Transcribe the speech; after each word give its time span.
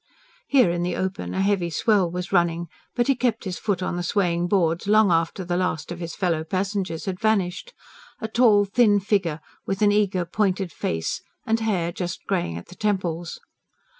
Here, 0.47 0.71
in 0.71 0.81
the 0.81 0.95
open, 0.95 1.35
a 1.35 1.41
heavy 1.43 1.69
swell 1.69 2.09
was 2.09 2.31
running, 2.31 2.69
but 2.95 3.05
he 3.05 3.13
kept 3.15 3.43
his 3.43 3.59
foot 3.59 3.83
on 3.83 3.97
the 3.97 4.01
swaying 4.01 4.47
boards 4.47 4.87
long 4.87 5.11
after 5.11 5.45
the 5.45 5.55
last 5.57 5.91
of 5.91 5.99
his 5.99 6.15
fellow 6.15 6.43
passengers 6.43 7.05
had 7.05 7.19
vanished 7.19 7.75
a 8.19 8.27
tall, 8.27 8.65
thin 8.65 8.99
figure, 8.99 9.41
with 9.67 9.83
an 9.83 9.91
eager, 9.91 10.25
pointed 10.25 10.71
face, 10.71 11.21
and 11.45 11.59
hair 11.59 11.91
just 11.91 12.25
greying 12.25 12.57
at 12.57 12.69
the 12.69 12.75
temples. 12.75 13.39